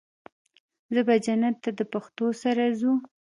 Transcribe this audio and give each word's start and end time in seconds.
زه 0.93 1.01
به 1.07 1.15
جنت 1.25 1.55
ته 1.63 1.69
د 1.79 1.81
پښتو 1.93 2.25
سره 2.43 2.63
ځو 2.79 2.93